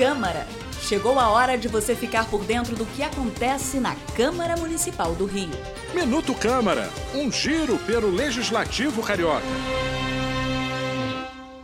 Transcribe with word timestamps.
Câmara. 0.00 0.46
Chegou 0.80 1.18
a 1.18 1.28
hora 1.28 1.58
de 1.58 1.68
você 1.68 1.94
ficar 1.94 2.24
por 2.30 2.42
dentro 2.46 2.74
do 2.74 2.86
que 2.86 3.02
acontece 3.02 3.78
na 3.78 3.94
Câmara 4.16 4.56
Municipal 4.56 5.14
do 5.14 5.26
Rio. 5.26 5.50
Minuto 5.94 6.34
Câmara, 6.34 6.88
um 7.14 7.30
giro 7.30 7.76
pelo 7.80 8.08
Legislativo 8.10 9.02
Carioca. 9.02 9.44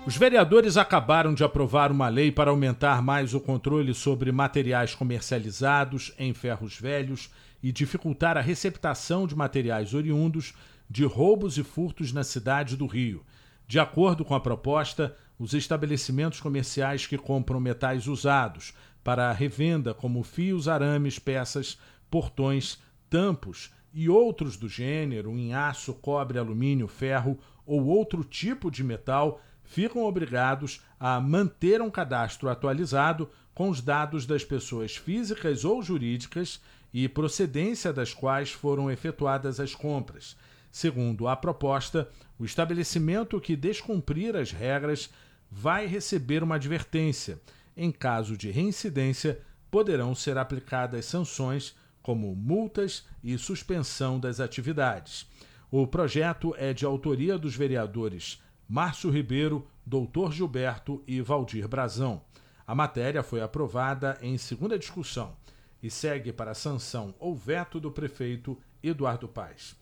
Os 0.04 0.18
vereadores 0.18 0.76
acabaram 0.76 1.32
de 1.32 1.42
aprovar 1.44 1.90
uma 1.90 2.10
lei 2.10 2.30
para 2.30 2.50
aumentar 2.50 3.00
mais 3.00 3.32
o 3.32 3.40
controle 3.40 3.94
sobre 3.94 4.30
materiais 4.30 4.94
comercializados 4.94 6.12
em 6.18 6.34
ferros 6.34 6.78
velhos 6.78 7.30
e 7.62 7.72
dificultar 7.72 8.36
a 8.36 8.42
receptação 8.42 9.26
de 9.26 9.34
materiais 9.34 9.94
oriundos 9.94 10.52
de 10.90 11.06
roubos 11.06 11.56
e 11.56 11.64
furtos 11.64 12.12
na 12.12 12.22
cidade 12.22 12.76
do 12.76 12.84
Rio. 12.84 13.24
De 13.66 13.80
acordo 13.80 14.26
com 14.26 14.34
a 14.34 14.40
proposta, 14.40 15.16
os 15.38 15.54
estabelecimentos 15.54 16.40
comerciais 16.40 17.06
que 17.06 17.18
compram 17.18 17.60
metais 17.60 18.06
usados 18.06 18.74
para 19.04 19.32
revenda, 19.32 19.94
como 19.94 20.22
fios, 20.22 20.66
arames, 20.66 21.18
peças, 21.18 21.78
portões, 22.10 22.78
tampos 23.08 23.72
e 23.92 24.08
outros 24.08 24.56
do 24.56 24.68
gênero 24.68 25.30
em 25.38 25.54
aço, 25.54 25.94
cobre, 25.94 26.38
alumínio, 26.38 26.88
ferro 26.88 27.38
ou 27.64 27.86
outro 27.86 28.24
tipo 28.24 28.70
de 28.70 28.82
metal, 28.82 29.40
ficam 29.62 30.04
obrigados 30.04 30.80
a 30.98 31.20
manter 31.20 31.80
um 31.80 31.90
cadastro 31.90 32.48
atualizado 32.48 33.28
com 33.54 33.68
os 33.68 33.80
dados 33.80 34.26
das 34.26 34.44
pessoas 34.44 34.96
físicas 34.96 35.64
ou 35.64 35.82
jurídicas 35.82 36.60
e 36.92 37.08
procedência 37.08 37.92
das 37.92 38.14
quais 38.14 38.50
foram 38.50 38.90
efetuadas 38.90 39.60
as 39.60 39.74
compras. 39.74 40.36
Segundo 40.76 41.26
a 41.26 41.34
proposta, 41.34 42.06
o 42.38 42.44
estabelecimento 42.44 43.40
que 43.40 43.56
descumprir 43.56 44.36
as 44.36 44.52
regras 44.52 45.08
vai 45.50 45.86
receber 45.86 46.42
uma 46.42 46.56
advertência. 46.56 47.40
Em 47.74 47.90
caso 47.90 48.36
de 48.36 48.50
reincidência, 48.50 49.40
poderão 49.70 50.14
ser 50.14 50.36
aplicadas 50.36 51.06
sanções 51.06 51.74
como 52.02 52.36
multas 52.36 53.06
e 53.24 53.38
suspensão 53.38 54.20
das 54.20 54.38
atividades. 54.38 55.26
O 55.70 55.86
projeto 55.86 56.54
é 56.58 56.74
de 56.74 56.84
autoria 56.84 57.38
dos 57.38 57.56
vereadores 57.56 58.38
Márcio 58.68 59.08
Ribeiro, 59.08 59.66
Doutor 59.86 60.30
Gilberto 60.30 61.02
e 61.06 61.22
Valdir 61.22 61.66
Brazão. 61.66 62.20
A 62.66 62.74
matéria 62.74 63.22
foi 63.22 63.40
aprovada 63.40 64.18
em 64.20 64.36
segunda 64.36 64.78
discussão 64.78 65.34
e 65.82 65.90
segue 65.90 66.34
para 66.34 66.52
sanção 66.52 67.14
ou 67.18 67.34
veto 67.34 67.80
do 67.80 67.90
prefeito 67.90 68.58
Eduardo 68.82 69.26
Paes. 69.26 69.74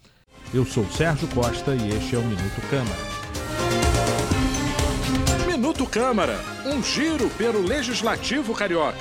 Eu 0.54 0.64
sou 0.64 0.88
Sérgio 0.88 1.26
Costa 1.34 1.74
e 1.74 1.88
este 1.88 2.14
é 2.14 2.18
o 2.18 2.22
Minuto 2.22 2.60
Câmara. 2.70 3.00
Minuto 5.48 5.84
Câmara, 5.84 6.38
um 6.64 6.80
giro 6.80 7.28
pelo 7.30 7.60
Legislativo 7.60 8.54
Carioca. 8.54 8.96